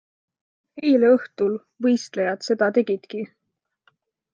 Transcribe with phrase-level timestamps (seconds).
[0.87, 1.55] Eile õhtul
[1.87, 3.27] võistlejad seda tegidki.